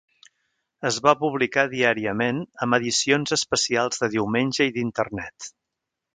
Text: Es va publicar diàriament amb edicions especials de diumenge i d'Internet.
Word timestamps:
Es 0.89 0.95
va 1.07 1.11
publicar 1.23 1.65
diàriament 1.73 2.39
amb 2.67 2.79
edicions 2.79 3.35
especials 3.39 4.03
de 4.05 4.11
diumenge 4.17 4.69
i 4.71 4.75
d'Internet. 4.79 5.55